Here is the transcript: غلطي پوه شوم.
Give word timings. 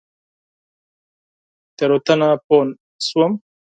غلطي 1.89 2.13
پوه 2.45 2.63
شوم. 3.05 3.31